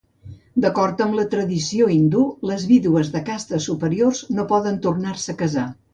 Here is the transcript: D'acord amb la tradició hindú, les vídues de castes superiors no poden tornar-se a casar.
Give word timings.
D'acord 0.63 1.03
amb 1.05 1.17
la 1.19 1.25
tradició 1.33 1.89
hindú, 1.95 2.23
les 2.53 2.65
vídues 2.71 3.11
de 3.17 3.21
castes 3.29 3.69
superiors 3.73 4.23
no 4.39 4.51
poden 4.55 4.85
tornar-se 4.87 5.35
a 5.37 5.41
casar. 5.45 5.69